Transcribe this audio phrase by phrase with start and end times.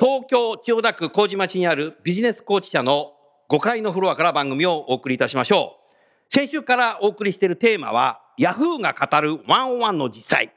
[0.00, 3.12] 東京千代田区麹町にあるビジネスコーチ社の
[3.50, 5.94] 5階のフロアから番組をお送りいたしましょう。
[6.32, 10.54] 先週からお送りしているテーマはヤフーが語るワンオンワンの実際。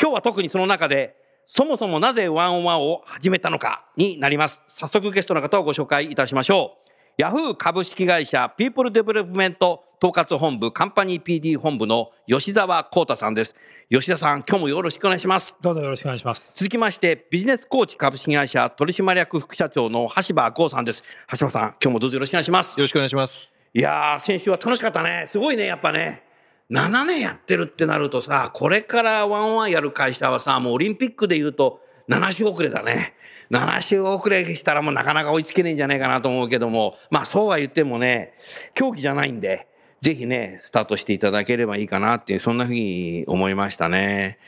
[0.00, 1.14] 今日は特にその中で
[1.46, 4.62] そもそもなぜワンオンワンを始めたのかになります。
[4.66, 6.90] 早速ゲストの方をご紹介いたしましょう。
[7.18, 13.54] ヤフー株式会社ピープルデベロップメント統括本部カンパニー PD 本部の吉沢光太さんです。
[13.88, 15.54] 吉田さん、今日もよろしくお願いします。
[15.62, 16.52] どうぞよろしくお願いします。
[16.56, 21.04] 続きまして、ビジネスコーチ株式会社取締役副社長の橋場剛さんです。
[21.38, 22.76] 橋場さん、今日もどうぞよろしくお願いします。
[22.76, 23.48] よろしくお願いします。
[23.72, 25.26] いやー、先週は楽しかったね。
[25.28, 26.24] すごいね、やっぱね。
[26.68, 33.14] 7年やってるってなるとさ、これからワンワンやる会社はさ、もうオリンピックで言うと7週遅れだね。
[33.52, 38.34] 7週遅れしたらもうなかなか追いつけねえんじゃないかなと思うけども、まあそうは言ってもね、
[38.74, 39.68] 競技じゃないんで、
[40.06, 44.38] ぜひね、スタートしていただければいいかなっていう、そんなふうに思いましたね。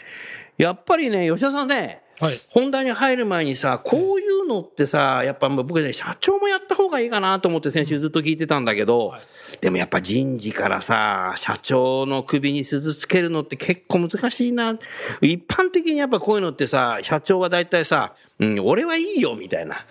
[0.56, 9.14] やっぱりね、吉田さんね、はい本題に入る前にさ、こういうのってさ、やっぱ僕ね、社長もやった方がいいかなと思って先週ずっと聞いてたんだけど、
[9.60, 14.78] でもやっぱ人事からさ、社長の首に鈴つけるのって結構難しいな。
[15.20, 19.84] 一般的にやっぱこういうのってさ、社長は大体さ、うん、俺はいいよ、みたいな。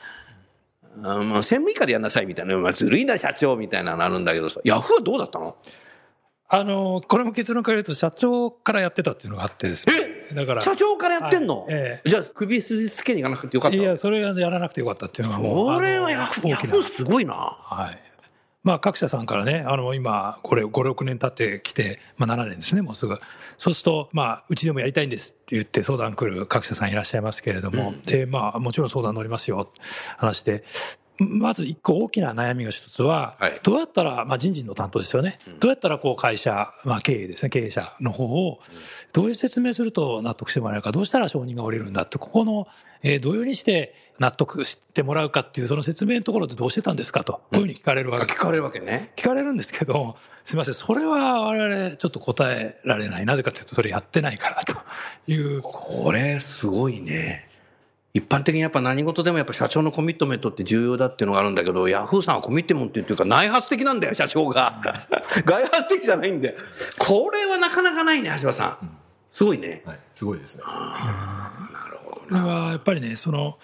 [1.03, 5.55] あまあ、専務以下でやんなさいみたいな、まあ、ずるいな社長みたいなのあるんだけどさ、ヤフーはどうだったの？
[6.49, 9.95] あの、これも結論から言うと、社長からやってたっていうのがあってですね。
[10.33, 10.61] だから。
[10.61, 15.75] 社長からやってんの、はいえじゃあ首筋つけに行かなくてよかったいや、それやらなくてよかったっていうのがもう。
[15.75, 16.83] これはヤフー、ヤフー。
[16.83, 17.33] すごいな。
[17.33, 18.06] はい。
[18.67, 23.17] まあ、各社さんからね、あの、今、これ、5、6年経ってきて、まあ、7年ですね、もうすぐ。
[23.57, 29.71] そうすると、まあ、うちでもやりたいんですって言って相談来る各社さんいらっしゃいますけれども、で、まあ、もちろん相談乗りますよ、
[30.17, 30.65] 話で。
[31.19, 33.59] まず一個大きな悩みが一つは、はい。
[33.63, 38.59] どうやったら、まあ、人事の担当ですよね、どうやったらこう会社、まあ、経営ですね、経営者の方を、
[39.13, 42.67] どういう説明すると納得してもらえるか、どうしたら承認が下りるんだって、ここの、
[43.03, 48.25] えーどういうふうにして納得してもらうかっていう、その説明のところでどうしてたんですかと、こういうふうに聞かれるわけ。
[48.25, 49.11] です聞かれるわけね。
[49.15, 53.25] 聞かれるんですけど、すみません、それは我々ちょっと答えられない。
[53.25, 54.75] なぜかというと、それやってないからと
[55.31, 55.61] いう。
[55.61, 57.46] これ、すごいね。
[58.13, 64.81] 一般的にやっぱ何事でもやっぱ社長のコミットメントって重要だっていうのがあるんだけど、ヤフーさんはコミットメントっていうか内発的なんだよ、社長が。
[65.45, 66.55] 外発的じゃないんだよ。
[66.97, 68.97] これはなかなかないね、橋場さん。
[69.31, 69.83] すごいね。
[69.85, 70.63] はい、すごいですね。
[70.63, 73.59] これはやっぱりね、その、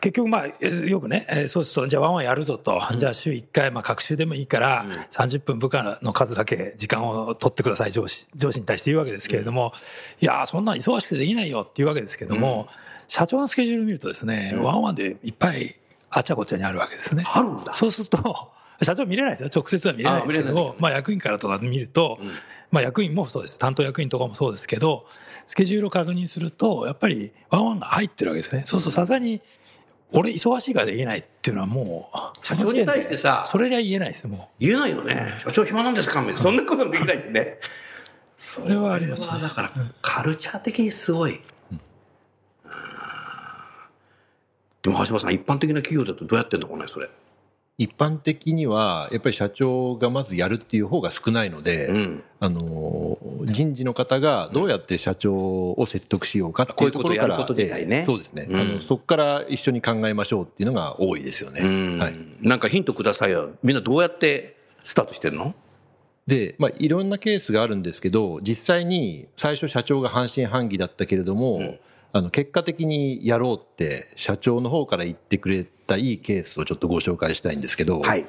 [0.00, 2.80] 結局まあ、えよくね、えーそうすると、じゃあワンワンやるぞと。
[2.96, 9.72] じゃあ週1回、まあ、各週でもいいから、30分部下の数だけ時間を取ってください、上司、上司に対して言うわけですけれども、
[10.20, 12.68] いやー、そんなん忙しくてできないよっていうわけですけども、
[13.10, 15.74] 社長のスケジュール見るとですね、ワンワンでいっぱい
[16.10, 17.24] あっちゃこっちゃにあるわけですね。
[17.26, 17.72] あるんだ。
[17.72, 19.50] そうすると、 社長見れないですよ。
[19.52, 22.20] 直接は見れないですけど、まあ役員からとか見ると、
[22.70, 23.58] まあ役員もそうです。
[23.58, 25.08] 担当役員とかもそうですけど、
[25.48, 28.62] スケジュールを確認すると、やっぱりワンワンが入ってるわけですね。
[28.64, 29.40] そうするとさすがに、
[30.12, 35.34] 俺忙しいからできないっていうのはもう、社長に対してさそれじゃ言えないですよ、も言えないよね。
[35.38, 36.20] 社長暇なんですか？
[36.20, 36.42] みたいな。
[36.42, 37.58] そんなことできないですね。
[37.58, 38.62] う。
[38.62, 39.48] それはありますねだ。
[39.50, 41.32] から、カルチャー的にすごい。
[41.72, 41.80] うん
[44.82, 47.08] でも橋場さん、一般的な企業だとどうやってんのかね、それ。
[47.78, 58.80] 一般的には、やっぱり社長がまずやるっていう方が少ないので、うんあの、人事の方がどうやって社長を説得しようかっていうところから、こういうことやること自体ねええそうですね、うんあの。
[58.80, 61.62] そこから一緒に考えましょうっていうのが多いですよね。
[61.62, 62.14] うんはい。
[62.42, 63.52] なんかヒントくださいよ。
[63.62, 65.54] みんなどうやってスタートしてんの？
[66.26, 71.76] で、まあ、いろんなケースがあるんですけど、実際に最初社長が半信半疑だったけれども、
[72.12, 78.26] あの、結果的にやろうって社長の方から言ってくれたいいケースをちょっとご紹介したいんですけど、はい。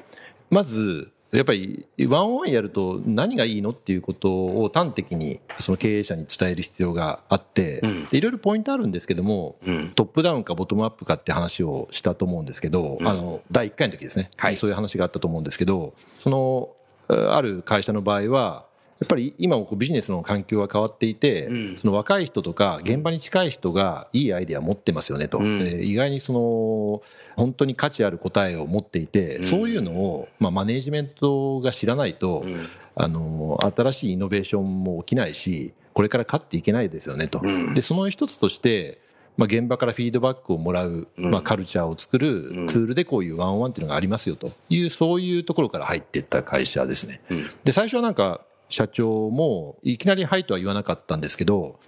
[0.50, 7.80] まず、やっぱりワンオンワンやると何がいいのっていうことを端的にその経営者に伝える必要があって、
[8.12, 9.88] いろいろポイントあるんですけども、うん。
[9.94, 13.08] トップダウンかボトムアップかって話をしたと思うんですけど、うん。
[13.08, 14.56] あの、第1回の時ですね、はい。
[14.56, 16.70] そういう話があったと思うんですけど、その、
[17.08, 18.66] ある会社の場合は
[19.02, 21.76] やっぱり今こうビジネスの環境が変わっていて、うん。
[21.76, 25.58] その若い人とか現場に近い人がいいアイデア持ってますよねと、うん。
[25.58, 27.02] で意外にその
[27.34, 29.44] 本当に価値ある答えを持っていて、うん。
[29.44, 32.68] そういうのを、まあ、マネージメントが知らないと、うん。
[32.94, 37.74] あの新しいイノベーションも起きないしこれから勝っていけないですよねと、うん。
[37.74, 39.00] でその一つとして、
[39.36, 41.30] まあ、現場からフィードバックをもらう、うん。
[41.32, 42.68] まあ、カルチャーを作るうん。
[42.68, 47.20] ツールでこういうワンオンワンっていうのがありますよというそういうところから入っていった会社ですね。
[47.30, 47.50] うん。
[47.64, 51.78] で最初はなんか社長もいきなり「はい」とは言わなかったんですけど、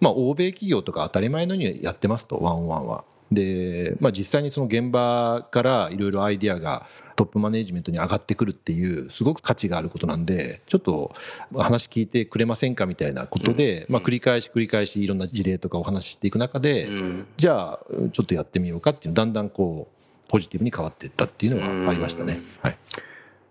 [0.00, 3.04] まあ、欧米企業とか当たり前のようにやってますとワンオンワンは。
[3.32, 6.86] で、まあ、実際にその現場からいろいろアイディアが
[7.16, 11.12] トップマネジメントに上がってくるっていうすごく価値があることなんでちょっと
[11.56, 17.80] 話聞いてくれませんかみたいなことで、まあ、繰り返し繰り返しいろんな事例とかお話ししていく中で、うんじゃあ
[18.12, 22.40] ちょっとやってみようかっていうだんだんこうポジティブに変わっていったっていうのがありましたね。
[22.60, 22.76] はい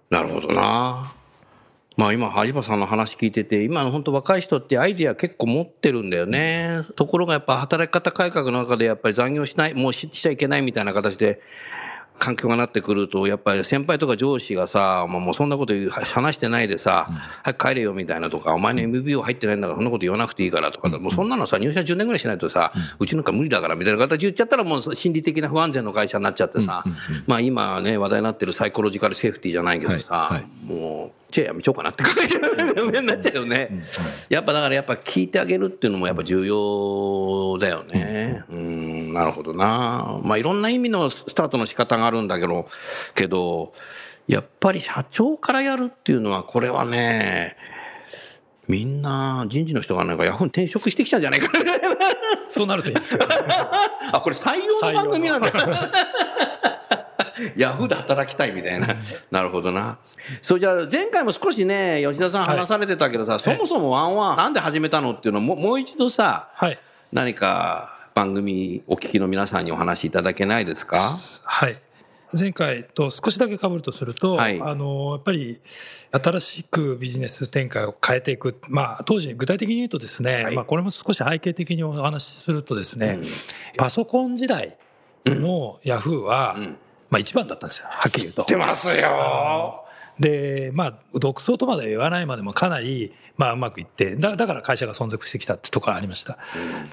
[0.09, 1.13] なるほどな。
[1.97, 6.81] まあ今、萩場さんの話聞いてて、今の本当若い人ってアイディア結構持ってるんだよね。
[6.95, 11.39] ところがやっぱ働き方改革の中でやっぱり残業しない、もうししちゃいけないみたいな形で、
[12.17, 17.09] 環境がなってくると、やっぱり先輩とか上司がさ、まあもうそんなこと言う話してないでさ、
[17.43, 26.83] 早く帰れよみたいなとか、お前の MBO 入ってないんだからそんなこと言わなくていいからとか、もうそんなのさ、入社10年ぐらいしないとさ、うちなんか無理だからみたいな形で言っちゃったらもう心理的な不安全の会社になっちゃってさ、
[27.27, 30.47] まあ今ね、話題になってるサイコロジカルセーフティーじゃないけどさ、はいはい。
[30.65, 32.35] もう、チェアやめちゃおうかなって感じ
[33.01, 33.69] になっちゃうよね。
[34.29, 38.43] やっぱだからやっぱ聞いてあげるっていうのもやっぱ重要だよね。
[38.49, 40.17] うん、なるほどな。
[40.23, 42.69] まあいろんな意味のスタートの仕方があるんだけど、
[43.15, 43.73] けど、
[44.29, 47.57] やっぱり社長からやるっていうのはこれはね、
[48.69, 51.71] みんな人事の人がなんかヤフーに転職してきたんじゃないかな。
[52.47, 53.27] そうなるといいですけど、
[54.13, 55.51] あ、これ採用の番組なんだ。
[57.57, 58.95] ヤフーで働きたいみたいな。
[59.31, 59.97] なるほどな。
[60.41, 66.79] そうじゃあ前回も少しね、吉田さん話されてたけどさ、そもそもワンワンなんで始めたのっていうのをもうもう一度さ、はい。
[67.11, 70.97] 何か番組お聞きの皆さんにお話しいただけないですか？
[71.43, 71.79] はい。
[72.37, 75.61] 前回と少しだけ被るとすると、はいあの、やっぱり
[76.11, 78.59] 新しくビジネス展開を変えていく。
[78.67, 83.27] まあ、当時具体的に言うとですね、はいまあ、これも少し背景的にお話しするとですね、うん
[83.77, 84.75] パソコン時代
[85.25, 86.77] のヤフーは、うん
[87.15, 88.45] まあ一番だったんですよ、はっきり言うと。
[88.45, 89.84] 出ますよ
[90.19, 96.37] で、まあ、独創とまでは言わないまでもかなり、まあ、うまくいって、だだから会社が存続してきたってところがありました。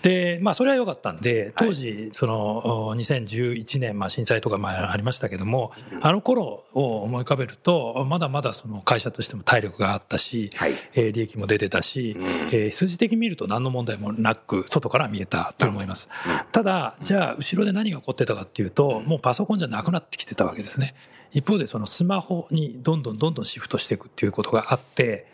[0.03, 10.73] で、まあ、それは良かったんで、当時、その、お2011年、まあ、震災とか、まあ、ありましたけども、あの頃を思い浮かべると、まだまだその会社としても体力があったし、はい。
[10.95, 12.17] えー利益も出てたし、
[12.51, 16.09] えー数字的に見ると何の問題もなく、外から見えたと思います。
[16.51, 20.95] ただ、じゃあ、後ろで何が起こってたかっていうと、もうパソコンじゃなくなってきてたわけですね。
[21.33, 25.27] 一方で、そのスマホにどんどんどんどんシフトしていくっていうことがあって、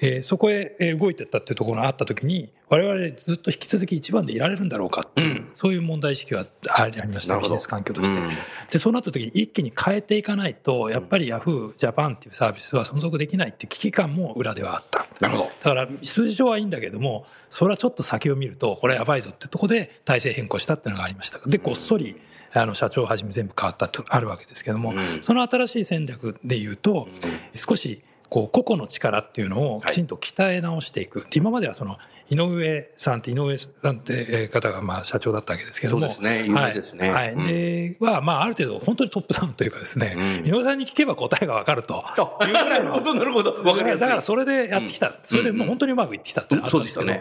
[0.00, 8.18] えーそこへえー動いていったっていうところがあったときに、我々ずっと引き続き一番でいられるんだろうかっていう、そういう問題意識はありました、ビジネス環境として。
[8.18, 8.30] うん
[8.70, 15.06] で、そうなったときに一気に変えていかないと、やっぱりヤフージャパンっていうサービスは存続できないって危機感も裏ではあった。
[15.20, 15.44] なるほど。
[15.44, 21.38] だから数字上はいいんだけども、それはちょっと先を見ると、これやばいぞってとこで体制変更したっていうのがありました。
[21.46, 22.16] で、ごっそり、
[22.60, 27.08] あの、社長をはじめ全部変わったとあるわけですけども、うんその新しい戦略で言うと、
[27.54, 31.26] 少し、こう、個々の力っていうのをきちんと鍛え直していく。
[31.34, 31.98] 今まではその、
[32.30, 36.08] 井上さんって井上さんってえー方がまあ社長だったわけですけども。
[36.10, 37.34] そうですね有名ですねはい。
[37.34, 42.04] はいで、は、まあある程度本当にトップダウンというかですね、うん井上さんに聞けば答えがわかると。
[42.18, 43.54] なるほど、なるほど。
[43.62, 44.00] わかりやすい。
[44.00, 45.12] だからそれでやってきた。
[45.22, 47.12] それでもう本当にうまくいってきたっていうのがあったんですけど、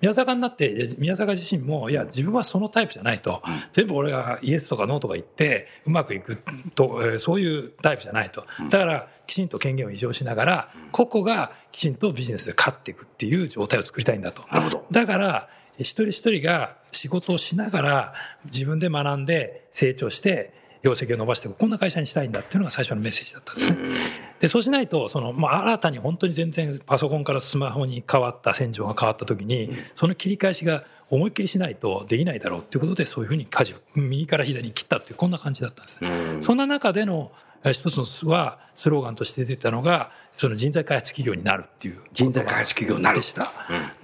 [0.00, 3.42] 宮坂になって、宮坂自身も、いや、自分はそのタイプじゃないと。
[3.72, 6.36] 全部俺がイエスとかノーとか言って、うまくいく
[6.74, 8.44] と、えーそういうタイプじゃないと。
[8.70, 14.42] だから、きちんと権限を移譲しながら、個々がきちんとビジネスで勝っていくっていう状態を作りたいんだと。
[14.52, 23.76] なるほどだから、一人一人が仕事をしながら、自分で学んで成長して、業績を伸ばしていく、こんな会社にしたいんだっていうのが最初のメッセージだったんですね。
[24.40, 36.08] で、そうしないと、その、まあ、新たに本当に全然パソコンからスマホに変わった、戦場が変わった時に、その切り返しが思いっきりしないとできないだろうっていうことで、そういうふうに舵を右から左に切ったっていう、こんな感じだったんですね。
[36.10, 42.00] うんそんな中での、えー一つのは、スローガンとして出てたのが、その人材開発企業になるっていう。
[42.12, 43.52] 人材開発企業になるでした。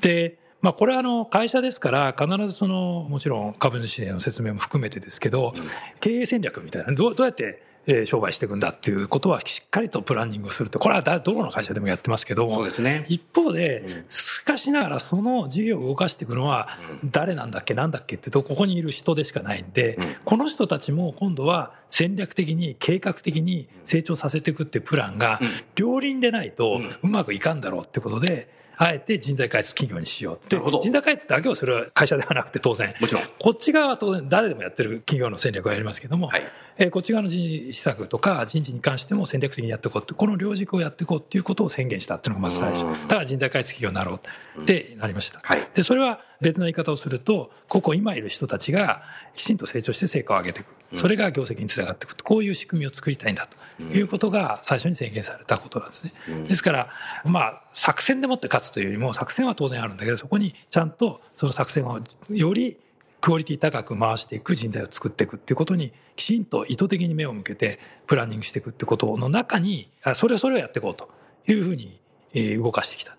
[0.00, 5.54] で、まあ、これはあの会社ですから、必ずそのもちろん株主への説明も含めてですけど、
[6.00, 13.06] 経営戦略みたいな、どうどうやってえー商売していくんだっていうことはしっかりとプランニングをするって、これはだどこの会社でもやってますけども、そうですね。
[13.08, 16.68] 一方で、しかしながらその事業を動かしていくのは
[17.04, 20.16] 誰なんだっけなんだっけってとここにいる人でしかないんで、うん。
[20.24, 25.48] この人たちも今度は戦略的に計画的に成長させていくっていうプランがうん。
[25.74, 30.54] 両輪でないとうまくいかんだろうってことであえて人材開発企業にしようって。
[30.54, 30.80] なるほど。
[30.80, 32.94] 人材開発だけはそれは会社ではなくて当然。
[33.00, 33.22] もちろん。
[33.38, 36.42] こっち側は当然誰でもやってる企業の戦略をやりますけども、はい。
[36.80, 42.84] えーこっち側の人事施策とか人事に関しても戦略的にやっていこうってこの両軸をやっていこうっていうことを宣言したっていうのがまず最初。
[42.84, 42.92] うん。
[42.92, 44.20] だから人材開発企業になろ
[44.56, 45.68] うってなりました、はい。
[45.74, 49.02] でそれは別の言い方をするとここ今いる人たちが
[49.34, 50.78] きちんと成長して成果を上げていく。
[50.94, 53.58] それが業績につながっていくこういう仕組みを作りたいんだと。
[53.82, 56.12] いうことが最初に宣言されたことなんですね。
[56.48, 56.90] ですから
[57.24, 62.76] まあ作戦でもって勝つというよりも作戦は当然あるんだけどそこにちゃんとその作戦をより
[63.20, 71.08] クオリティ高く回していく人材を作っていくっていうことにきちんと意図的に目を向けてプランニングしていくってことの中にあそれをそれをやっていこうと
[71.46, 72.00] いうふうに
[72.34, 73.16] えー動かしてきた。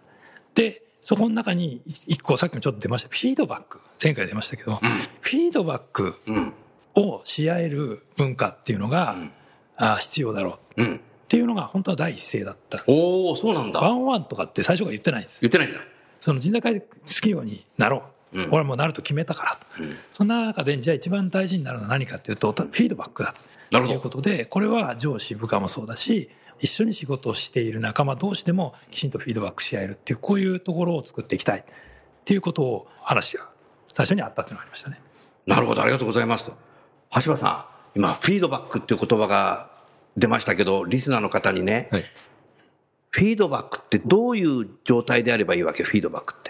[0.55, 4.79] でそこの中に一個さっきもちょっと出ましたフィードバック前回出ましたけど、
[5.21, 6.53] フィードバックうん。
[6.95, 9.31] をし合える文化っていうのが、ん
[9.77, 10.99] あ必要だろうっうん。
[11.29, 12.83] ていうのが本当は第一声だった。
[12.87, 13.87] おおそうなんワだ。
[13.89, 15.49] ンワンとかって最初から言ってないんですよ。
[15.49, 15.79] 言ってないんだ。
[16.19, 18.01] その人材開発企業になろう。
[18.33, 19.83] うん俺はもうなると決めたからと。
[19.83, 23.33] うんそんな中で、じゃあ一番大事になるのは何かっていうと、フィードバックだ
[23.71, 31.63] ということで、これは上司、部下もそうだし、一緒に仕事をしている仲間同士でもきちんとフィードバックし合えるっていう、こういうところを作っていきたいっ
[32.25, 33.49] ていうことを話が
[33.93, 35.01] 最初にあったっていうのがありましたね。
[35.45, 36.51] なるほど、ありがとうございます。
[37.23, 39.71] 橋場さん、今、フィードバックっていう言葉が
[40.15, 42.05] 出ましたけど、リスナーの方にね、はい。
[43.11, 46.48] フィードバックってどういう状態であればいいわけ、フィードバックって。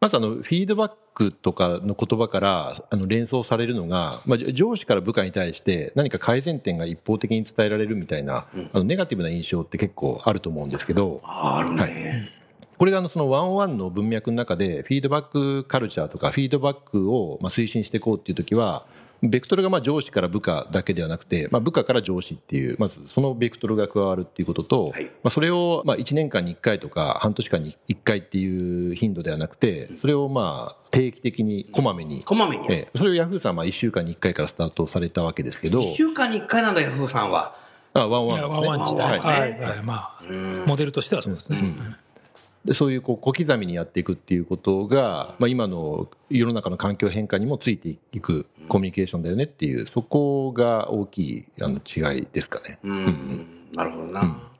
[0.00, 12.30] まずあの、フィードバックとかの言葉からあの連想されるのが、まあ、上司から部下に対して何か改善点が一方的に伝えられるみたいな、あのネガティブな印象って結構あると思うんですけど、ああるね。
[12.78, 18.00] これがあのそのワンワンの文脈の中でフィードバックカルチャーとかフィードバックをまあ推進してい。
[18.00, 18.86] こうっていう時は
[19.22, 25.04] ベクトルがまあ上司から部下だけではなくて、まあ、部下から上司っていうまずそのベクトルが加わるっていうことと、はい。
[25.04, 32.66] まあ、それをまあ1年間に1回とか半年間に1回っていう頻度ではなくてそれをまあ定期的にこまめに、こまめに。
[32.70, 37.56] ええそれをヤフーさんはまあ1週間に1回からスタートされたわけですけど1週間に1回なんだ、ヤフーさんは。
[37.92, 38.68] あワンワンワンですね。
[38.68, 39.70] ワン自体、ワンワンねはい。
[39.70, 39.82] はい。
[39.82, 40.64] まあ、うん。
[40.66, 41.76] モデルとしてはそうですね。
[42.64, 52.78] でそういうこう小刻みにやっていくっていうことが、まあ、今の世の中の環境変化にもついていくコミュニケーションだよねっていうそこが大きいあの違いですかね。
[52.82, 54.50] うん、なるほどな。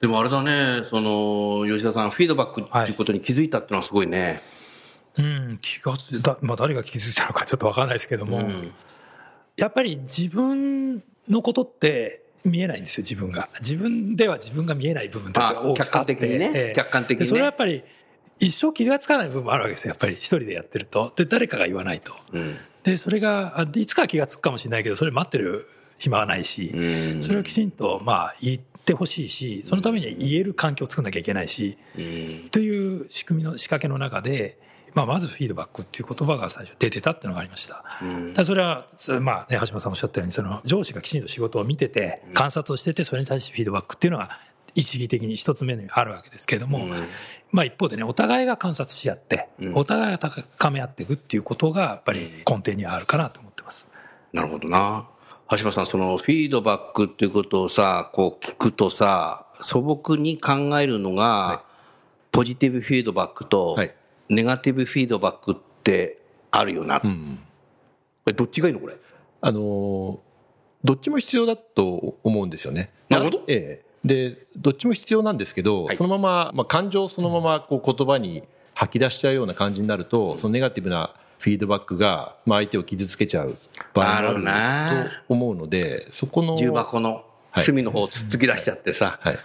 [0.00, 4.42] でもあれだね、その、吉田さん、フィードバックっていうことに気づいたっていうのはすごいね。
[5.16, 8.72] うん、気がついた、まあ誰が気づいたのかちょっとわからないですけども、うん
[9.56, 13.48] やっぱり自分のことって見えないんですよ、自分が。
[13.60, 17.84] 自分では自分が見えない部分っていうのがあ大きくあって客観的にねええ客観的にねでそれはやっぱり
[18.38, 21.12] 一生気がつかない部分もあるわけですよ、やっぱり一人でやってると。
[21.14, 22.12] で、誰かが言わないと。
[22.32, 22.56] うん。
[22.82, 25.68] で、それが、あいつかは気がつくかもしれないけど、それ待ってる
[25.98, 34.58] 暇はないし、うんそれをきちんと、まあ、言ってほしいし、そのためには言える環境を作んなきゃいけないし、うんという仕組みの仕掛けの中で、
[34.94, 37.84] まあ、まずフィードバックっていう言葉が最初出てたっていうのがありました。
[38.02, 44.38] うそれは、そまあね、橋本さんおっしゃったように、その上司がきちんと仕事を見てて、観察をしてて、それに対してフィードバックっていうのが
[44.74, 46.90] 一義的に一つ目にあるわけですけれども、うん。
[47.50, 49.74] まあ一方でね、お互いが観察し合って、うん。
[49.74, 53.86] お互いが高め合っていくっていうことが、やっぱり根底にはあるかなと思ってます。
[54.32, 55.06] なるほどな。
[55.50, 61.64] 橋場さん、そのフィードバックっていうことをさ、こう聞くとさ、素朴に考えるのが、
[62.30, 63.94] ポジティブフィードバックとはい、
[64.28, 66.18] ネガティブフィードバックって
[66.50, 67.00] あるよな。
[67.00, 67.38] こうん
[68.26, 68.94] れどっちがいいのこれ？
[69.40, 70.18] あのー
[70.84, 72.90] どっちも必要だと思うんですよね。
[73.08, 78.42] なるほどええでどっちも必要なんですけど、はいそのまま、まあ、感情をそのままこう言葉に
[78.74, 83.56] 吐き出しちゃうような感じになると、そのネガティブなフィードバックが、まあ、相手を傷つけちゃう
[83.94, 87.24] 場合もああると思うのでそこの重箱の
[87.58, 89.20] 隅の方をつっつき出しちゃってさ。
[89.22, 89.38] はい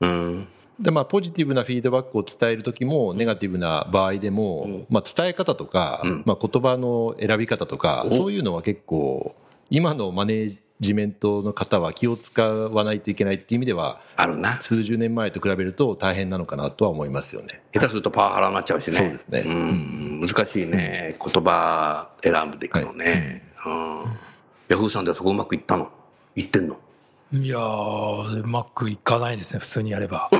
[0.00, 0.48] うん。
[0.80, 9.34] でまあ、ポジティブなフィードバックを伝える時もネガティブな場合でも、まあ、伝え方とか、うんまあ、言葉の選び方とかおそういうのは結構
[9.70, 14.60] 今のマネージメントの方は気を使わないといけないっていう意味ではあるな。
[14.62, 17.60] 数十年前と比べると大変なのかなとは思いますよね。
[17.74, 18.96] 下手するとパワハラになっちゃうしね。
[18.96, 20.20] そうですねうん。
[20.24, 21.16] 難しいね。
[21.20, 23.42] 言葉選ぶでいくのね。
[23.66, 24.04] うん。
[24.68, 25.90] ヤフーさんではそこうまくいったの？
[26.36, 26.78] いってんの？
[27.30, 30.30] いやー、うまくいかないですね、普通にやれば。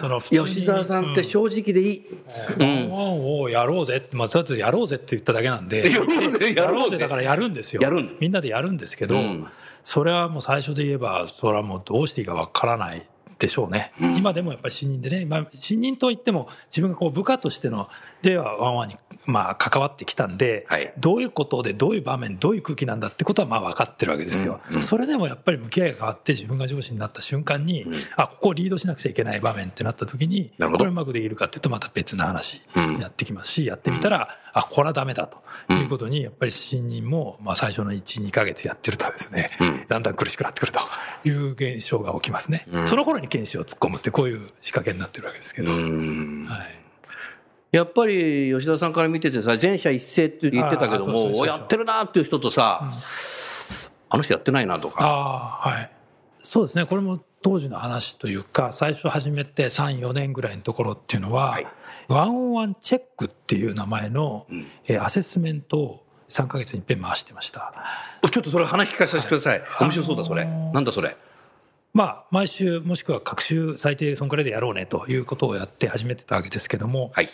[0.00, 2.06] その吉沢さんって正直でいい。
[2.60, 5.66] ワンワンをやろうぜ、まあ、とりあえずやろうぜって言っただけなん。
[5.66, 7.52] で、やろうぜやろうぜだからやるん。
[7.52, 7.82] ですよ。
[8.20, 8.32] みん。
[8.32, 8.76] なでやるん。
[8.76, 9.46] ですけど、うん。
[9.82, 13.04] それはもう最初で言えば、それはもうどうしていいかわからない
[13.42, 13.92] でしょうね。
[14.00, 17.88] 今でもやっぱり新任でね、まあ、新任といっても、自分がこう部下としての、
[18.22, 18.96] ではワンワンに、
[19.26, 20.92] まあ、関わってきたんで、はい。
[20.98, 24.60] どういうことで、どういう場面、どういう空気なんだってことはまあ分かってるわけですよ。
[24.80, 39.84] それでもやっぱり向き合いが変わって、自分が上司になった瞬間に、あ、ここをリードしなくちゃいけない場面ってなった時に、これうまくできるかっていうとまた別な話になってきますし、やってみたら、あ、これはダメだということに、やっぱり新任も、まあ最初の1、2ヶ月やってるとですね、うん。
[39.88, 40.80] だんだん苦しくなってくると
[41.24, 42.66] いう現象が起きますね。
[42.84, 46.82] その頃に研修を突っ込むってこういう仕掛けになってるわけですけど、うんはい。
[47.72, 52.92] やっぱり吉田さんから見ててさ、全社一斉って言ってたけども、やってるなっていう人とさ、
[54.10, 55.04] あの人やってないなとか。
[55.04, 55.90] ああ、はい。
[56.42, 56.84] そうですね。
[56.84, 61.66] これも当時の話というか、最初始めて3、4年ぐらいのところっていうのは、はい
[62.08, 67.72] ワンオンワンチェックっていう名前の、んえーアセスメントを3ヶ月に一遍回してました。
[68.30, 69.62] ちょっとそれ話聞かせてください。
[69.80, 70.42] 面白そうだ、それ。
[70.42, 71.16] あのーなんだそれ。
[71.94, 77.28] まあ、毎週もしくは各週最低そんくらいでやろうねということをやって始めてたわけですけども、はい。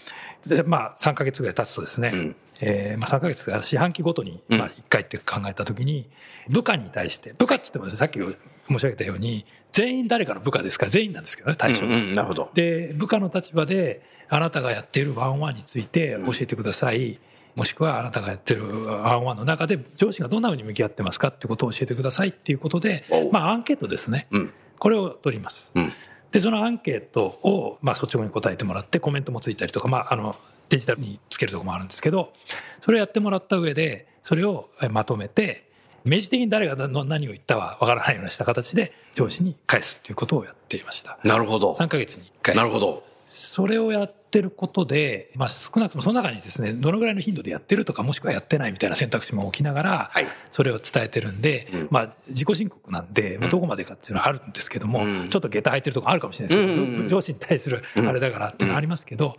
[0.47, 6.09] でまあ、3ヶ月ぐらい経つとですね、うんえーまあ、3ヶ月から四半期ごとに、うんまあ、1回って考えたときに、
[6.49, 11.87] 部下に対して、部下って言ってもさっき申し上げたように、全員誰かの部下ですから全員なんですけどね、対象。
[11.87, 12.51] うんうん、なるほど。
[12.55, 17.19] で、部下の立場で、あなたがやっているワンワンについて教えてください。
[17.59, 24.29] もしくはあなたがやってるワンワンの中で上司がどんなふうに向き合ってますかってことを教えてくださいっていうことでまあアンケートですね。
[24.31, 24.53] うん。
[24.79, 25.73] これを取ります。
[25.75, 25.93] うん。
[26.31, 30.37] で、そのアンケートを、まあ、率直に答えてもらって、コメントもついたりとか、まあ、あの、
[30.69, 32.33] デジタルにつけるところもあるんですけど、
[32.81, 35.69] それをやってもらった上で、それをえまとめて、
[36.05, 41.19] 明示的に誰が何何を言ったはわからないようなした形で、上司に返すっていうことをやっていました。
[41.25, 41.73] なるほど。
[41.73, 42.57] 3ヶ月に1回。
[42.57, 43.03] なるほど。
[43.27, 51.89] それをやってることで、まあ、少なくともその中にですね、どのぐらいの頻度でやってるとか、もしくはやってないみたいな選択肢も起きながらはい、それを伝えてるんで、うん。
[51.91, 55.29] まあ、自己申告なんで、まあどこまでかっていうのはあるんですけども、うん。
[55.29, 59.37] ちょっと下駄履いてるところあるかもしれないですけど、うん上司に対するあれだからっていうのはありますけど、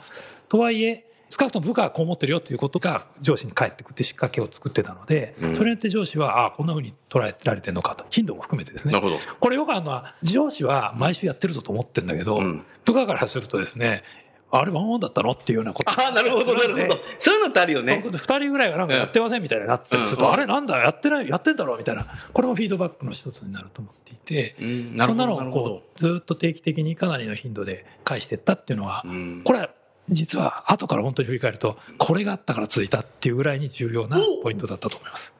[0.47, 5.55] とはいえ、少なくとも部下はこう思ってるよということが上司に返ってくって仕掛けを作ってたので、うん。
[5.55, 8.91] それによって上司は、ああ、こんなふうに捉えられてるのかと、頻度も含めてですね。
[8.91, 9.03] なる。
[9.05, 9.19] ほど。
[9.39, 12.65] これよくあるのは、上司は毎週やってるぞと思ってるんだけど、うん。
[12.83, 14.03] 部下からするとですね、
[14.51, 15.31] あれワンワンだったの？
[15.31, 15.91] っていうようなこと。
[15.91, 16.99] ああ、なるほど、なるほど。
[17.17, 18.03] そういうのってあるよね。
[18.03, 22.05] 二人ぐらいがなんかやってませんみたいになったりすると、うんあれなんだ、やってない、やってんだろうみたいな。
[22.33, 29.69] これもフィードバックの一つになると思っていて、うんなるほどそんなのをこう、ずっと定期的にかなりの頻度で返していったっていうのは、うんこれは
[30.11, 35.33] 実は後から本当に振り返ると、これがあったから続いたっていうぐらいに重要なポイントだったと思います。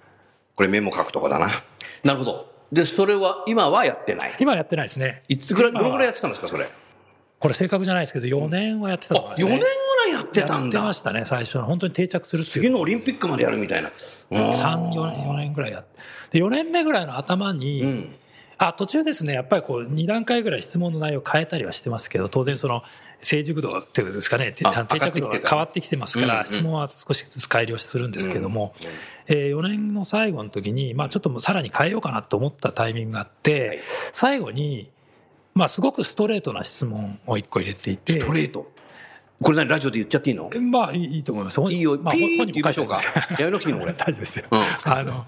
[0.55, 1.49] これメモ書くとこだな。
[2.03, 2.53] なるほど。
[2.71, 4.35] で、それは、今はやってない。
[4.39, 5.23] 今はやってないですね。
[5.27, 6.69] いつぐらい、どのぐらいやってたんですか、それ？
[7.39, 9.49] これ正確じゃないですけど、4年はやってたと思いあ、4ますね。
[9.51, 9.65] 年ぐ
[10.03, 10.93] らいやってたんだやってま。
[10.93, 11.65] したね、最初の。
[11.65, 13.91] 本当に定着する次のオリンピックまでやるみたいな。
[14.29, 16.39] 3、4年、4年ぐらいやって。
[16.39, 18.15] で、4年目ぐらいの頭に、うん。
[18.57, 22.83] あ、途中ですね、やっぱりこう、2段階ぐらい質問の内容を変えたりはしてますけど、当然その、
[23.21, 24.63] 成熟度っていうんですかね、定
[24.99, 28.73] 着度が変わってきてますから、質問は少しずつ改良するんですけども、
[29.27, 33.79] え4年の最後の時に、まあちょっとさらに変えようかなと思ったタイミングがあって、はい
[34.13, 34.89] 最後に、
[35.59, 38.71] まあすごくストレートな質問を1個入れていて、ストレート？
[39.41, 40.49] これ何、ラジオで言っちゃっていいの？
[40.71, 41.59] まあいいと思います。
[41.61, 41.99] いいよ。
[42.01, 42.95] まあ、ピー本って言いましょうか。
[43.37, 43.91] やめなくていいの、俺。
[43.93, 44.45] 大丈夫ですよ。
[44.49, 45.25] うんあの、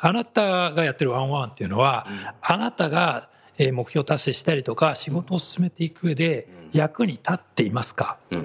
[0.00, 2.06] あなたがやってるワンワンっていうのは、
[2.40, 3.28] あなたが
[3.58, 8.16] えー目標達成したりとか、仕事を進めていく上で役に立っていますか？
[8.30, 8.40] うん。
[8.42, 8.44] っ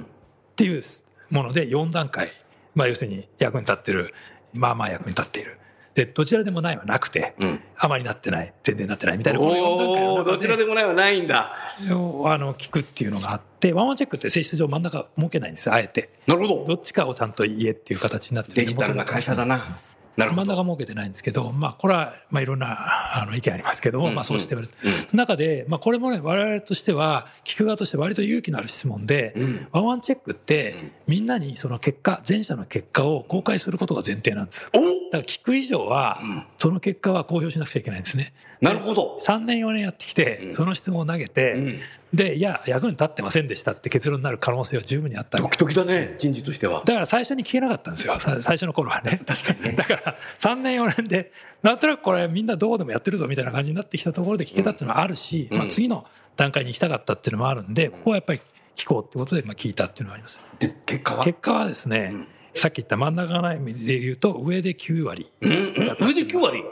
[0.58, 0.84] ていう
[1.30, 2.34] もので4段階。
[2.76, 4.14] まあ要するに役に立ってる、
[4.54, 5.58] まあまあ役に立っている。
[5.96, 7.62] で、どちらでもないはなくて、うん。
[7.78, 11.54] あまりなってない、全然なってないみたいな、この4段階のどちらでもないはないんだ。
[11.92, 16.10] をあの聞くっていうのがあって、ワンワンチェックって性質上真ん中設けないんですよ、あえて。
[16.28, 16.66] なるほど。
[16.68, 19.80] どっちかをちゃんと言えっていう形になってるデジタルな会社だな。
[20.28, 24.70] 真ん中設けてないんですけど、まあ、これは、まあ、いろんな、あの、意見ありますけども、うんまあ、そうしてる。
[25.12, 34.70] う中で、まあ、これもね、我々としては、聞く側として割と勇気のある質問で、うんワンワンチェックって、みんなにその結果、前者の結果を公開することが前提なんです。
[34.74, 36.22] おだから聞く以上は、
[36.58, 38.34] その結果は公表しなくちゃいけないんですね。
[38.62, 39.18] なるほど。
[39.22, 41.80] 3年4年やってきて、うんその質問を投げて、うん
[42.14, 46.82] で、いや、役に立ってませんでしたって結論になる可能性は十分にあったわドけキドキだね、人事としては。
[46.86, 48.20] だから最初に聞けなかったんですよ。
[48.20, 49.22] さ最初の頃はね。
[49.28, 58.40] 確かにねだから3年4年で、なんとなくこれみんなどうでもやってるぞみたいな感じになってきたところで聞けたっていうのはあるし、うんまあ次の段階に行きたかったっていうのもあるんで、ここはやっぱり
[58.76, 60.40] 聞こうってことでまあ聞いたっていうのがあります。
[60.58, 61.24] で、結果は？
[61.24, 65.30] 結果はですね、んさっき言った真ん中の意味で言うと上で9割。
[65.42, 65.58] うんうん
[66.00, 66.64] 上で9割？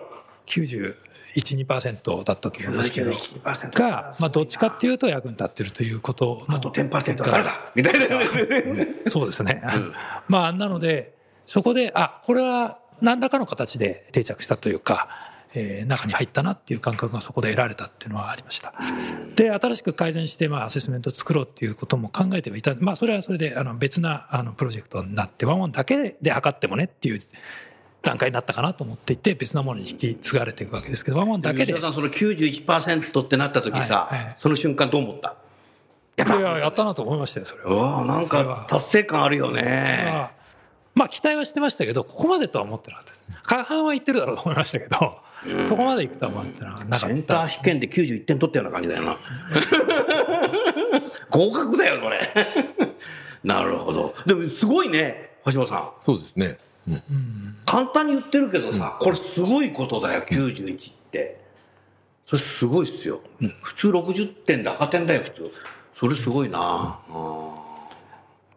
[1.38, 7.71] 91、2%だったと思いますけど、91%が、まあ、どっちかっていうと役に立ってるということのあと10%は誰だ？
[7.76, 9.12] みたいな。
[9.12, 9.62] そうですね。
[10.28, 11.13] まあ、なので、
[11.45, 15.08] そこで、あ、これは何らかの形で定着したというか、
[15.54, 18.73] えー中に入ったなっていう感覚がそこで得られたっていうのはありました。
[19.36, 22.76] で、新しく改善して、まあ、アセスメントを作ろうっていうことも考えてはいた。
[22.76, 27.19] まあ、それはそれで、あの、別な、あの、プロジェクトになって、ワンワンだけで測ってもねっていう
[28.03, 31.65] 段階になったかなと思っていて、別なものに引き継がれていくわけですけど、ワンワンだけで。
[31.65, 35.36] 吉田さん、その91%ってなった時さ、はいはいその瞬間どう思った？
[36.17, 36.27] いや、
[36.60, 37.69] やったなと思いましたよ、それは。
[37.71, 39.86] うわあなんか達成感あるよね。
[40.05, 40.31] まあ、
[40.95, 43.23] まあ期待はしてましたけど、ここまでとは思ってなかったです。
[43.43, 45.17] 過半は言ってるだろうと思いましたけど、
[45.65, 46.99] そこまでいくとは思ってなかった。
[46.99, 49.17] センター試験で91点取ったような感じだよな。
[51.29, 52.19] 合格だよ、これ。
[53.43, 54.15] なるほど。
[54.25, 55.91] でもすごいね、橋本さん。
[56.01, 56.57] そうですね。
[56.88, 57.58] うん。
[57.65, 61.41] 簡単に言ってるけどさ、これすごいことだよ、91って。
[62.26, 63.21] それすごいっすよ。
[63.62, 65.52] 普通60点で赤点だよ、普通。
[65.93, 67.00] それすごいな。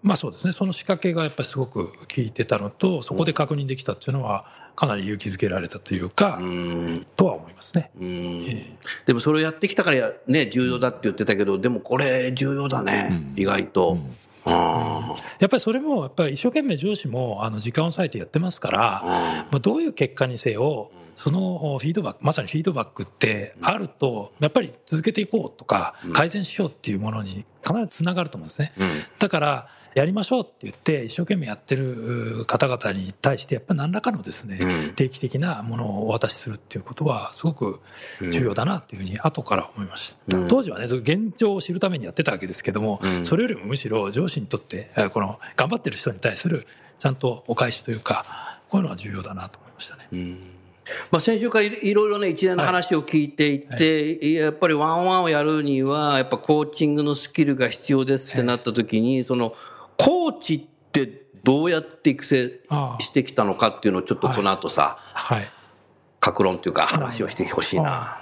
[0.02, 7.06] まあそうですね、その仕掛けがやっぱりすごく効いてたのと、そこで確認できたっていうのは、かなり勇気づけられたというか、うん。
[7.16, 7.90] とは思いますね。
[8.00, 13.98] うんえでもそれをやってきたからね、重要だって言ってたけど、でもこれ重要だね、意外と。
[13.98, 14.19] あ
[14.50, 19.02] やっぱりそれも、やっぱり一生懸命上司もあの時間を割いてやってますから、
[19.50, 28.72] まあ、どういう結果にせよ、そのフィードバック、まさにフィードバックってあると、やっぱり続けていこうとか、改善しようっていうものに必ずつながると思うんですね。
[29.18, 34.94] だから、やりましょうって言って、一生懸命やってる方々に対して、やっぱり何らかのですね、うん。
[34.94, 37.80] 定期的なものをお渡しするっていうことは、すごく
[38.30, 40.38] 重要だなっていうふうに、後から思いました。
[40.38, 40.48] うん。
[40.48, 43.24] 当時はね、現状を知るためにやってたわけですけども、うん。
[43.26, 46.66] それよりもむしろ上司にとって、えーこの頑張ってる人に対する
[46.98, 50.08] ちゃんとお返しというか、こういうのは重要だなと思いましたね。
[51.10, 59.54] まあ、先週からいいろいろね、一連の話を聞いていて、やっぱりワンワンをやるには、やっぱコーチングのスキルが必要ですってなった時に、その、
[59.96, 62.60] コーチってどうやって育成
[62.98, 65.50] してきたのかっていうのをちょっとこの後さ、はい。
[66.20, 68.20] 格論っていうか話をしてほしいな。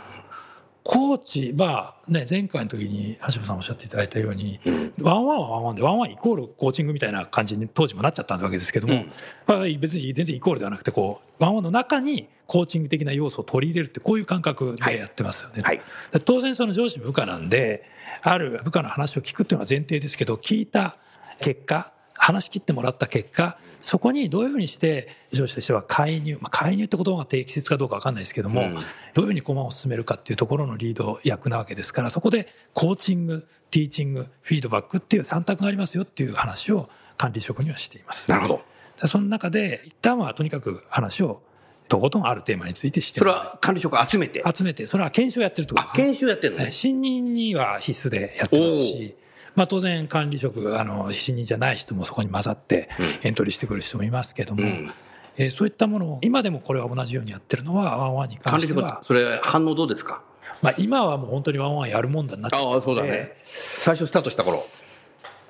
[0.89, 4.59] コーチ、まあね、前回の時に橋本さんおっしゃっていただいたように、
[5.03, 9.05] ワンオンワンはワンオンワンで、ワンオンワンイコールコーチングみたいな感じに当時もなっちゃったわけですけども、
[9.47, 15.61] まあ、別に全然イコールではなくて、こう、ワンオンワンの中にコーチング的な要素を取り入れるって、こういう感覚でやってますよね。
[15.63, 15.83] はい。
[16.11, 17.85] で当然その上司部下なんで、
[18.23, 20.97] ある部下の話を聞くっていうのは前提ですけど、聞いた
[21.39, 28.75] 結果、話し切ってもらった結果、そこにどういうふうにして上司としては介入、まあ、介入って言葉が適切かどうかわかんないですけども、うん
[29.15, 38.31] どういうふうに駒を進めるかっていうところのリード役なわけですから、そこでコーチング、ティーチング、フィードバックっていう3択がありますよっていう話を管理職にはしています。
[38.31, 38.63] なるほど。
[39.01, 41.43] でその中で、一旦はとにかく話を
[41.89, 44.45] とことんあるテーマについてしてそれは管理職集めて？
[44.55, 46.05] 集めて、それは研修をやってるってことあ、ですね。
[46.05, 46.65] 研修やってんのね。
[46.65, 49.15] はい新任には必須でやってますし、
[49.59, 52.89] まあ当然管理職、あの、新任じゃない人もそこに混ざって
[53.23, 54.93] エントリーしてくる人もいますけども、うん
[55.37, 60.23] えーそういったものを、今でもこれは同じようにやってるのは、ワンワンに関管理しては、職それ反応どうですか？
[60.63, 63.37] まあ今はもう本当にワンワンやるもんだになってああ、そうだね。
[63.47, 64.65] 最初スタートした頃。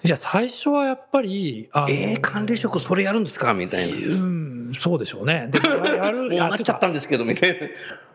[0.03, 3.53] いや、最初はやっぱり、あのえー、管理職それやるんですか？
[3.55, 3.97] みたいな。
[3.97, 5.51] うん、そうでしょうね。
[5.51, 5.59] で、
[5.97, 7.67] やる、 もうなっちゃったんですけど、みたいな。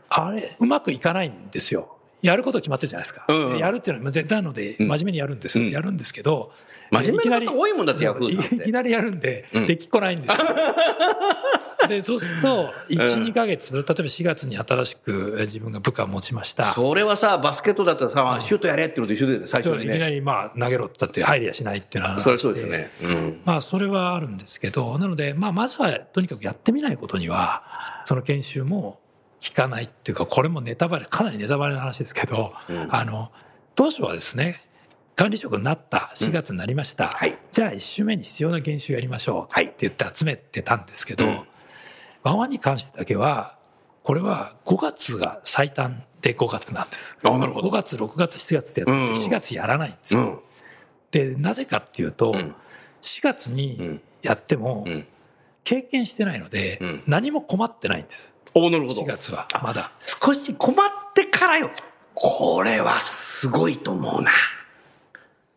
[0.09, 1.97] あれ、うまくいかないんですよ。
[2.23, 3.25] やること決まってるじゃないですか。
[3.27, 5.65] うんうんやるっていうのは、でなので、真面目にやるんですよ。
[5.65, 6.51] うんやるんですけど、
[6.89, 10.47] 真面目なき方多いもんだってヤフーさんっていきなりやるんで、うんできっこないんですよ。
[11.87, 16.65] で、そうすると、1、2ヶ月、例えば4月に新しく自分が部下を持ちました。
[16.71, 20.11] それはさ、バスケットだったらさ、シュートやれってのと一緒だよね、最初にいきなね。
[20.11, 22.19] りまあ投げろって言って入りはしないっていうのは。
[22.19, 22.91] それはそうですよね。
[23.01, 23.41] うん。
[23.43, 27.63] まあ、それはあるんですけど、なので、まあ、まずはとにかくやってみないことには、
[28.05, 28.99] その研修も
[29.43, 33.29] 聞かないっていうか、これもネタバレ、かなりネタバレの話ですけど、うんあの、
[33.75, 34.63] 当初はですね、
[35.17, 37.09] 管理職になった、4月になりました。
[37.09, 41.43] はいじゃあ、1週目に必要な研修やりましょうはいって言って集めてたんですけど、うん
[42.23, 43.57] ワンワンに関してだけは、
[44.03, 47.17] これは5月が最短で5月なんです。
[47.21, 50.21] あなるほど5月、6月、7月ってやってうんて、4月やらないんですよ。
[50.21, 50.39] うん。
[51.11, 52.55] で、なぜかっていうと、ん
[53.01, 55.05] 4月にやってもうん。
[55.65, 58.32] 経験してないのでうん、何も困ってないんです。
[58.55, 59.05] おなるほど4。
[59.05, 59.91] 月は、まだ。
[59.99, 61.71] 少し困ってからよ。
[62.13, 64.31] これはすごいと思うな。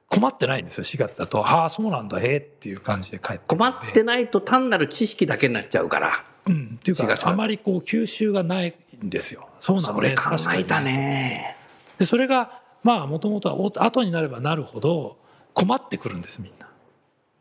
[0.09, 1.47] 困ってないんですよ、4月だと。
[1.47, 3.43] ああ、そうなんだ、へえっていう感じで帰って。
[3.49, 6.25] 困ってないと単なる知識だけになっちゃうから。
[6.47, 6.79] うん。
[6.79, 9.49] っていう4月か、はあまりこう、吸収がないんですよ。
[9.61, 10.15] そうなのね。
[10.17, 10.81] それ考えた。
[10.81, 11.57] ね。
[11.99, 15.19] で、それが、まあ、もともとはお後になればなるほど、
[15.53, 16.69] 困ってくるんです、みんな。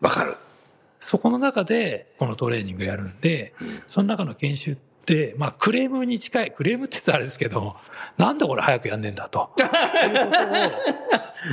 [0.01, 0.35] わかる。
[0.99, 3.53] そこの中で、このトレーニングやるんで、
[3.85, 7.75] その中の研修で、まあ、クレームに近い、クレームって言ったらあれですけど、
[8.17, 9.51] なんでこれ早くやんねんだと。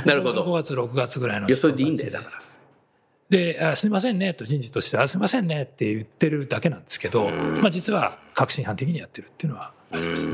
[0.05, 1.47] なるほど5月、6月ぐらいの。
[1.47, 2.41] いやそれでいいんだよだから。
[3.29, 10.27] で、あすみませんね、と人事としては、あすみませんねって言ってるだけなんですけど、まあ実は確信犯的にやってるっていうのはあります。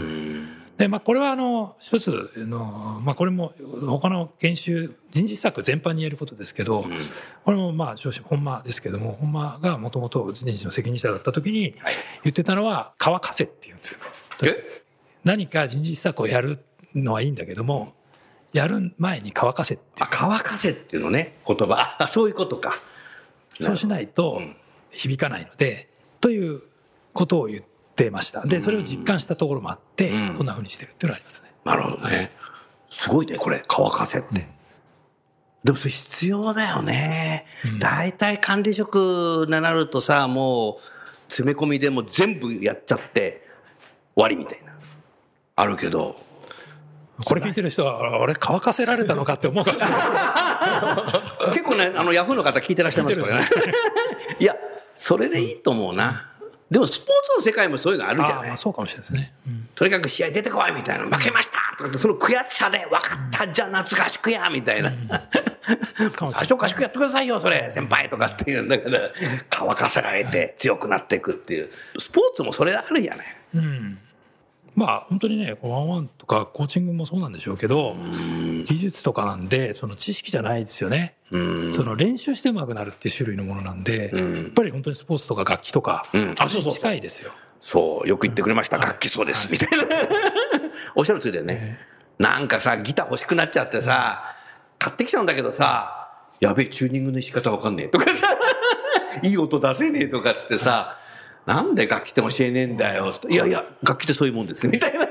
[0.79, 3.53] で、まあこれはあの、一つの、まあこれも
[3.85, 6.85] 他の研修、人事施策全般に言えることですけど、
[7.43, 11.75] これもまあ上司、本間ですけども、本間がもともと人事の責任者だった時に
[12.23, 13.99] 言ってたのは、乾かせって言うんです。
[14.45, 14.83] え？
[15.25, 16.63] 何か人事施策をやる
[16.95, 17.93] のはいいんだけども、
[18.53, 21.97] やる前に乾かせっていうあ、乾かせっていうのね、言葉。
[21.99, 22.79] あ、そういうことか。
[23.59, 24.41] そうしないと
[24.91, 25.89] 響かないので、
[26.21, 26.61] という
[27.11, 27.67] ことを言って
[28.12, 28.45] ました。
[28.45, 31.51] で、それを実感したところもあって、うんそんな風にしてるっていうのがありますね。
[31.65, 32.31] なるほどね。
[32.89, 34.47] すごいね、これ、乾かせって。
[35.63, 37.45] でもそれ必要だよね。
[37.79, 40.83] 大体管理職になるとさ、もう、
[41.27, 43.45] 詰め込みでもう全部やっちゃって、
[44.15, 44.73] 終わりみたいな。
[45.55, 46.15] あるけど、
[47.25, 49.99] これ聞いてる人は、あ俺乾かせられたのかって思うかもしれない。
[51.53, 53.45] 結構ね、あの、ヤフーの方聞いてらっしゃいますからね。
[54.39, 54.55] いや、
[54.95, 56.29] それでいいと思うな。
[56.71, 58.58] でも、スポーツの世界もそういうのあるじゃない？
[58.58, 59.34] そうかもしれないですね。
[59.47, 64.91] うんとにかく試合出てこいみたいな、負けましたとかって、その悔しさで分かった、じゃあ夏合宿やみたいな。
[66.32, 68.99] 最初合宿やってくださいよ、それ、先輩とかっていうんだから、
[69.49, 71.69] 乾かせられて強くなっていくっていう。
[71.97, 73.27] スポーツもそれあるじゃない？
[73.55, 73.97] うん
[74.79, 77.97] まあ本当にね、ワンワンとかコーチングもそうなんでしょうけど、
[78.65, 81.15] 技術とかなんで、その知識じゃないですよね。
[81.31, 81.73] うん。
[81.73, 87.33] その練習して上手くなるっていう種類のものなんで、んやっぱり本当にスポーツとか楽器とか、うんあそうそう近いですよ。
[87.59, 88.77] そう、よく言ってくれました。
[88.77, 89.85] 楽器そうです、みたいな。
[90.95, 91.77] おっしゃる通りだよね。
[92.17, 94.35] なんかさ、ギター欲しくなっちゃってさ、
[94.77, 98.37] 買ってきちゃうんだけどさ、やべえ、チューニングの仕方わかんねえとかさ、
[99.23, 100.97] いい音出せねえとかっつってさ、
[101.49, 103.19] なんで楽器って教えねえんだよ。
[103.27, 105.07] いやいや、楽器ってそういうもんです、みたいな。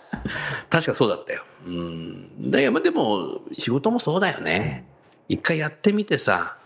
[0.70, 1.44] 確かそうだったよ。
[1.66, 2.50] うん。
[2.50, 4.86] だいや、まあでも、仕事もそうだよね。
[5.28, 6.56] 一回やってみてさ、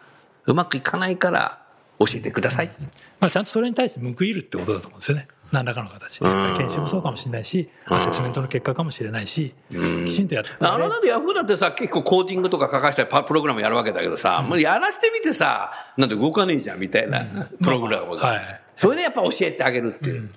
[0.47, 1.63] うまくいかないから
[1.99, 2.71] 教えてください。
[3.19, 5.27] まあ、ちゃんとそれに対して報いるってことだと思うんですよね。
[5.51, 6.29] 何らかの形で。
[6.29, 18.62] うん研修もそうかもしれないし、アセスメントの結果かもしれないし、きちんとやってあのだってヤフーだってさ、結構コーディングとか書かしたりパプログラムやるわけだけどさ、もうやらせてみてさ、なんで動かねえじゃんみたいな、プログラムが、はい。
[18.77, 20.31] それでやっぱ教えてあげるっていう、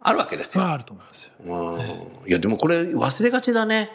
[0.00, 0.64] あるわけですよ。
[0.64, 1.32] はあると思いますよ。
[1.44, 3.90] うんいやでもこれ忘れがちだね。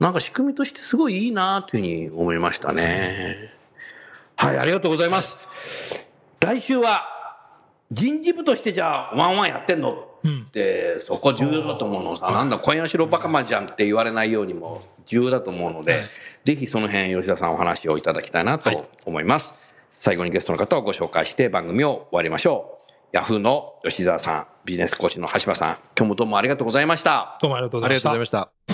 [0.00, 3.52] なんか仕組みとしてすごいいいなというふうに思いましたね。
[4.36, 5.36] はい、ありがとうございます。
[6.40, 7.04] 来週は
[7.92, 10.08] 人事部としてじゃあワンワンやってんの？
[10.26, 16.04] って、そこ重要だと思うのさ、なんだ今夜白バカマンじゃんって言われないようにも重要だと思うので、
[16.44, 19.54] ぜひその辺吉田さんお話をいただきたいなと思います。
[20.04, 22.92] 最後にゲストの方をご紹介して番組を終わりましょう。
[23.12, 27.38] ヤフーの吉澤さん、ビジネスコーチの橋場さん、今日もどうもありがとうございました。
[27.40, 28.42] どうもありがとうごあざいましたりがとうござい。
[28.42, 28.73] ました。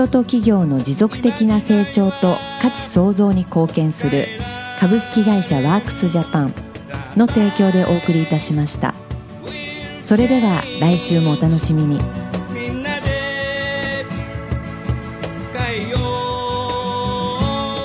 [0.00, 4.28] 人と企業の持続的な成長と価値創造に貢献する
[4.78, 6.54] 株式会社ワークスジャパン
[7.18, 8.94] の提供でお送りいたしました。
[10.02, 12.00] それでは来週もお楽しみに。
[12.50, 13.08] みんなで
[15.52, 15.98] 変えよ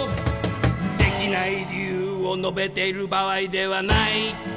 [0.06, 0.98] う。
[0.98, 4.55] できない理由を述べている場合ではない。